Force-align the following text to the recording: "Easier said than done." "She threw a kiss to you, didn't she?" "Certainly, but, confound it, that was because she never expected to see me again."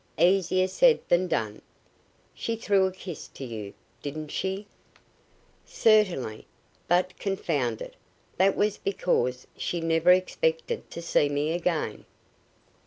"Easier 0.17 0.67
said 0.67 0.99
than 1.09 1.27
done." 1.27 1.61
"She 2.33 2.55
threw 2.55 2.87
a 2.87 2.91
kiss 2.91 3.27
to 3.35 3.45
you, 3.45 3.75
didn't 4.01 4.29
she?" 4.29 4.65
"Certainly, 5.63 6.47
but, 6.87 7.15
confound 7.19 7.83
it, 7.83 7.93
that 8.37 8.55
was 8.55 8.79
because 8.79 9.45
she 9.55 9.79
never 9.79 10.09
expected 10.11 10.89
to 10.89 11.03
see 11.03 11.29
me 11.29 11.51
again." 11.53 12.05